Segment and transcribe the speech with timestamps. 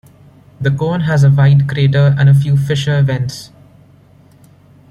[0.59, 3.51] The cone has a wide crater and a few fissure vents.